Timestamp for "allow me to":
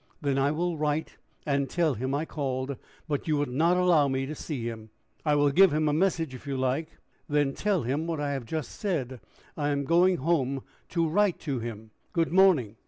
3.77-4.33